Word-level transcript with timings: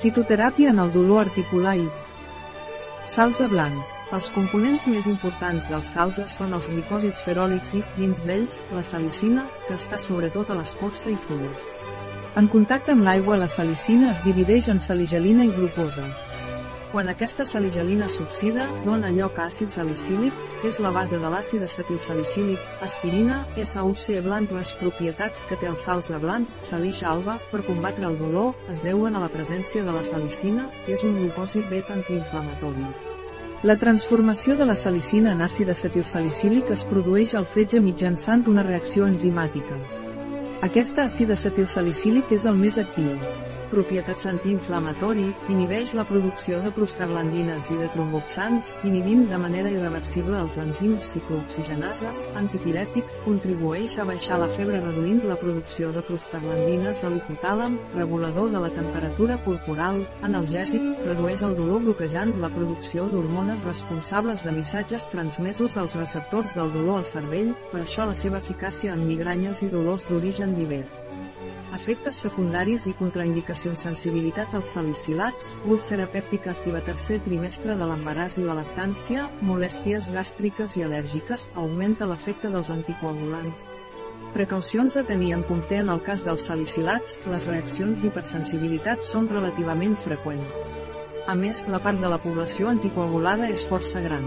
Fitoteràpia 0.00 0.70
en 0.72 0.78
el 0.80 0.92
dolor 0.94 1.26
articular 1.26 1.74
i 1.76 1.88
salsa 3.04 3.48
blanc. 3.52 3.76
Els 4.16 4.30
components 4.34 4.86
més 4.90 5.06
importants 5.06 5.68
dels 5.70 5.90
salzes 5.94 6.32
són 6.38 6.56
els 6.56 6.70
glicòsids 6.72 7.20
feròlics 7.22 7.74
i, 7.76 7.82
dins 7.98 8.24
d'ells, 8.26 8.56
la 8.72 8.82
salicina, 8.82 9.44
que 9.68 9.76
està 9.76 10.00
sobretot 10.00 10.50
a 10.50 10.56
l'escorça 10.56 11.12
i 11.12 11.18
fulles. 11.28 11.68
En 12.40 12.48
contacte 12.48 12.94
amb 12.96 13.04
l'aigua 13.04 13.38
la 13.38 13.50
salicina 13.52 14.10
es 14.14 14.24
divideix 14.24 14.70
en 14.72 14.80
saligelina 14.80 15.44
i 15.44 15.52
glucosa. 15.52 16.08
Quan 16.90 17.06
aquesta 17.06 17.44
saligelina 17.46 18.08
s'oxida, 18.10 18.64
dona 18.82 19.12
lloc 19.14 19.36
a 19.38 19.44
àcid 19.46 19.70
salicílic, 19.70 20.34
que 20.58 20.72
és 20.72 20.78
la 20.82 20.90
base 20.90 21.20
de 21.22 21.28
l'àcid 21.30 21.62
acetilsalicílic, 21.62 22.64
aspirina, 22.82 23.44
SUC 23.54 24.16
blanc 24.24 24.50
Les 24.50 24.72
propietats 24.80 25.44
que 25.46 25.54
té 25.60 25.68
el 25.70 25.76
salze 25.78 26.18
blanc, 26.18 26.48
salix 26.66 27.04
alba, 27.06 27.36
per 27.52 27.60
combatre 27.68 28.08
el 28.08 28.18
dolor, 28.18 28.56
es 28.74 28.82
deuen 28.82 29.14
a 29.14 29.22
la 29.22 29.28
presència 29.30 29.84
de 29.86 29.94
la 29.94 30.02
salicina, 30.02 30.64
que 30.86 30.96
és 30.96 31.04
un 31.06 31.14
glucòsid 31.20 31.70
beta 31.70 31.94
antiinflamatori. 31.94 32.88
La 33.62 33.76
transformació 33.78 34.56
de 34.58 34.66
la 34.66 34.74
salicina 34.74 35.36
en 35.36 35.44
àcid 35.46 35.70
acetilsalicílic 35.70 36.72
es 36.74 36.82
produeix 36.90 37.36
al 37.38 37.46
fetge 37.46 37.78
mitjançant 37.78 38.42
una 38.50 38.66
reacció 38.66 39.06
enzimàtica. 39.06 39.78
Aquest 40.66 40.98
àcid 40.98 41.30
acetilsalicílic 41.38 42.34
és 42.34 42.48
el 42.50 42.58
més 42.58 42.82
actiu 42.82 43.14
propietats 43.70 44.26
antiinflamatori, 44.30 45.28
inhibeix 45.52 45.92
la 45.96 46.04
producció 46.08 46.60
de 46.64 46.72
prostaglandines 46.74 47.70
i 47.72 47.78
de 47.80 47.88
tromboxans, 47.94 48.74
inhibint 48.86 49.26
de 49.30 49.38
manera 49.40 49.70
irreversible 49.72 50.38
els 50.40 50.58
enzims 50.62 51.06
ciclooxigenases, 51.14 52.26
antipirètic, 52.40 53.08
contribueix 53.24 53.96
a 53.98 54.06
baixar 54.08 54.40
la 54.42 54.50
febre 54.52 54.82
reduint 54.82 55.22
la 55.28 55.38
producció 55.40 55.90
de 55.94 56.04
prostaglandines 56.06 57.04
a 57.04 57.12
l'hipotàlam, 57.12 57.78
regulador 57.94 58.50
de 58.52 58.64
la 58.66 58.72
temperatura 58.74 59.38
corporal, 59.46 60.02
analgèsic, 60.26 60.84
redueix 61.06 61.44
el 61.46 61.56
dolor 61.58 61.84
bloquejant 61.86 62.36
la 62.42 62.52
producció 62.52 63.06
d'hormones 63.10 63.64
responsables 63.68 64.44
de 64.46 64.54
missatges 64.58 65.08
transmesos 65.14 65.76
als 65.76 65.96
receptors 65.98 66.56
del 66.58 66.72
dolor 66.74 67.00
al 67.00 67.10
cervell, 67.14 67.54
per 67.72 67.84
això 67.84 68.08
la 68.08 68.16
seva 68.18 68.42
eficàcia 68.42 68.94
en 68.94 69.06
migranyes 69.06 69.62
i 69.62 69.70
dolors 69.72 70.08
d'origen 70.10 70.56
divers. 70.58 71.04
Efectes 71.70 72.16
secundaris 72.18 72.88
i 72.90 72.92
contraindicacions 72.98 73.84
sensibilitat 73.86 74.56
als 74.58 74.72
salicilats, 74.74 75.52
úlcera 75.70 76.08
pèptica 76.10 76.50
activa 76.50 76.80
tercer 76.82 77.20
trimestre 77.22 77.76
de 77.78 77.86
l'embaràs 77.86 78.40
i 78.40 78.46
la 78.46 78.56
lactància, 78.58 79.28
molèsties 79.46 80.10
gàstriques 80.10 80.74
i 80.80 80.82
al·lèrgiques, 80.86 81.46
augmenta 81.54 82.10
l'efecte 82.10 82.50
dels 82.50 82.72
anticoagulants. 82.74 83.54
Precaucions 84.34 84.98
a 84.98 85.06
tenir 85.06 85.32
en 85.36 85.46
compte 85.46 85.78
en 85.78 85.94
el 85.94 86.02
cas 86.06 86.26
dels 86.26 86.50
salicilats, 86.50 87.20
les 87.30 87.46
reaccions 87.50 88.02
d'hipersensibilitat 88.02 89.06
són 89.06 89.30
relativament 89.30 89.94
freqüents. 89.98 90.62
A 91.30 91.34
més, 91.38 91.62
la 91.70 91.78
part 91.82 92.02
de 92.02 92.10
la 92.10 92.18
població 92.18 92.70
anticoagulada 92.74 93.46
és 93.50 93.62
força 93.66 94.02
gran. 94.02 94.26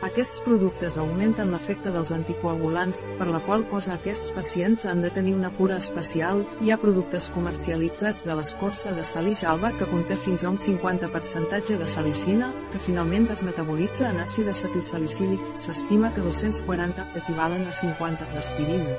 Aquests 0.00 0.38
productes 0.40 0.94
augmenten 0.96 1.50
l'efecte 1.52 1.90
dels 1.92 2.08
anticoagulants, 2.14 3.02
per 3.18 3.26
la 3.28 3.40
qual 3.44 3.66
cosa 3.68 3.98
aquests 3.98 4.30
pacients 4.32 4.86
han 4.88 5.02
de 5.04 5.10
tenir 5.12 5.34
una 5.36 5.50
cura 5.58 5.76
especial. 5.76 6.40
Hi 6.64 6.70
ha 6.72 6.78
productes 6.80 7.26
comercialitzats 7.34 8.24
de 8.24 8.36
l'escorça 8.38 8.94
de 8.96 9.04
salix 9.04 9.42
alba 9.44 9.74
que 9.76 9.88
conté 9.90 10.16
fins 10.16 10.44
a 10.44 10.52
un 10.54 10.56
50% 10.56 11.76
de 11.82 11.88
salicina, 11.94 12.48
que 12.72 12.80
finalment 12.80 13.28
es 13.34 13.42
metabolitza 13.44 14.08
en 14.08 14.22
àcid 14.24 14.48
acetilsalicílic. 14.48 15.42
S'estima 15.60 16.14
que 16.14 16.24
240 16.24 17.04
equivalen 17.20 17.66
a 17.68 17.74
50 17.80 18.30
d'aspirina. 18.32 18.96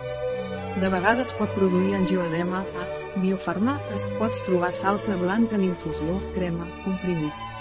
De 0.83 0.91
vegades 0.93 1.33
pot 1.39 1.49
produir 1.57 1.95
angioedema 1.97 2.61
a 2.61 2.85
biofarma, 3.15 3.79
es 3.97 4.05
pot 4.21 4.37
trobar 4.45 4.69
salsa 4.71 5.17
blanca 5.17 5.57
en 5.57 5.65
infusió, 5.71 6.21
crema, 6.37 6.69
comprimits. 6.85 7.60